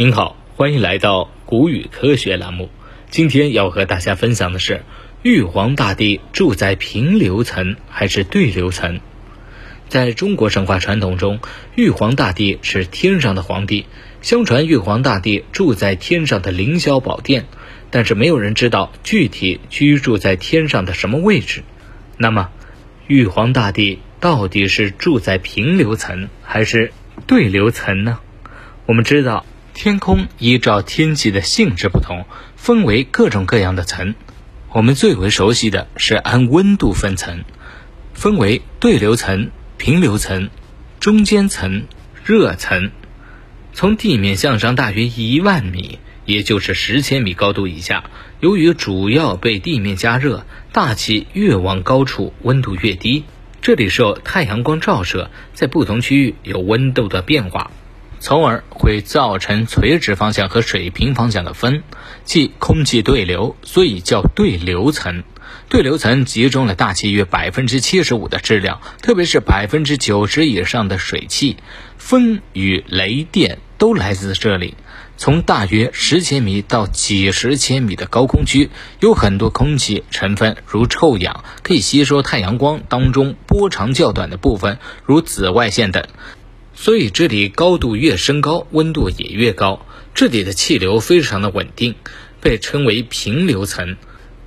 [0.00, 2.70] 您好，欢迎来到古语科学栏目。
[3.10, 4.82] 今天要和大家分享的是，
[5.22, 9.00] 玉皇大帝住在平流层还是对流层？
[9.90, 11.40] 在中国神话传统中，
[11.74, 13.84] 玉皇大帝是天上的皇帝。
[14.22, 17.44] 相传玉皇大帝住在天上的凌霄宝殿，
[17.90, 21.62] 但是没有人知道具体居住在天上的什么位置。
[22.16, 22.48] 那么，
[23.06, 26.90] 玉皇大帝到底是住在平流层还是
[27.26, 28.20] 对流层呢？
[28.86, 29.44] 我们知道。
[29.74, 32.26] 天空依照天气的性质不同，
[32.56, 34.14] 分为各种各样的层。
[34.72, 37.44] 我们最为熟悉的是按温度分层，
[38.14, 40.50] 分为对流层、平流层、
[41.00, 41.84] 中间层、
[42.24, 42.90] 热层。
[43.72, 48.04] 从地面向上大约一万米，也就是十千米高度以下，
[48.40, 53.24] 由于主要被地面加热，大气越往高处温度越低。
[53.62, 57.70] 这里受太阳光照射，在不同区域有温度的变化。
[58.20, 61.82] 从而会造成垂直方向和水平方向的风，
[62.24, 65.24] 即空气对流，所以叫对流层。
[65.68, 71.56] 对流层集中了大气约百分之七十五的质量，特别是百分之九十以上的水汽。
[71.96, 74.76] 风与雷电都来自这里。
[75.16, 86.04] 从大约十千米到几十千米的高空区，有很多空气成分，如臭氧，可以吸收太阳光当中波长较短的部分，如紫外线等。
[86.80, 89.84] 所以这里高度越升高，温度也越高。
[90.14, 91.94] 这里的气流非常的稳定，
[92.40, 93.98] 被称为平流层。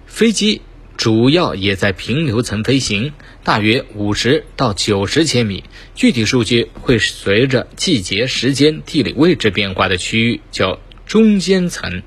[0.08, 0.62] 飞机
[0.98, 5.64] 主要也在平流层飞行，大约五十到九十千米。
[5.94, 12.02] 具体数据会随着季节、时间、地理位置变化的区域叫中间层。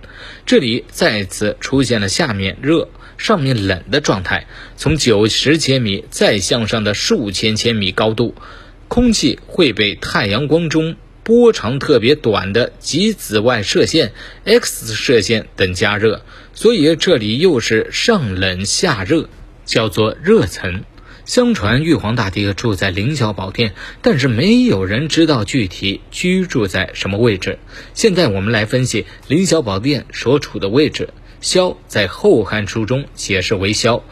[0.45, 4.49] 这里再次出现了下面热、上面冷的状态。
[4.77, 8.35] 从九十千米再向上的数千千米高度。
[8.89, 14.13] 空气会被太阳光中波长特别短的极紫外射线、
[14.45, 16.23] X 射线等加热，
[16.55, 19.29] 所以这里又是上冷下热，
[19.65, 20.85] 叫做热层。
[21.25, 27.59] 相传玉皇大帝住在凌霄宝殿，但是没有人知道具体居住在什么位置。
[27.95, 31.09] 现在我们来分析凌霄宝殿所处的位置。
[31.43, 34.03] 霄在《后汉书》中解释为霄，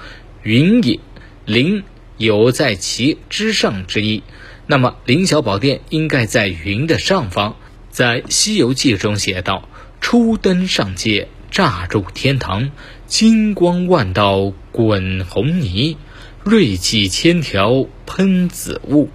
[0.43, 0.99] 云也，
[1.47, 1.85] 凌
[2.17, 4.25] 有在其之上之意。
[4.67, 7.57] 那么，凌霄宝殿应该在云的上方。
[7.91, 9.69] 在《西游记》中写道
[10.01, 12.71] ：“初登上界，乍入天堂，
[13.07, 15.97] 金光万道滚红泥，
[16.43, 19.11] 锐气千条喷紫雾。”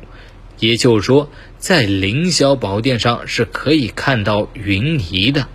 [0.60, 5.48] 也就是说，在凌霄宝殿上是可以看到云泥的。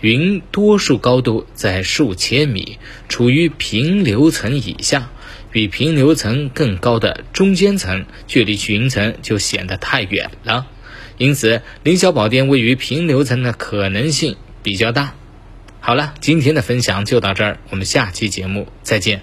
[0.00, 5.10] 云多数高度在数千米，处于平流层以下。
[5.56, 10.66] 比平流层更高的中间层，距离群层就显得太远了，
[11.16, 15.14] 因此凌霄宝殿位于平流层的可能性比较大。
[15.80, 19.22] 好了，今天的分享就到这儿，我们下期节目再见。